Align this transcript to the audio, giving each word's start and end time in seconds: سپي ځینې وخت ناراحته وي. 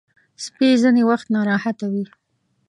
سپي 0.43 0.69
ځینې 0.81 1.01
وخت 1.09 1.27
ناراحته 1.35 1.85
وي. 1.91 2.05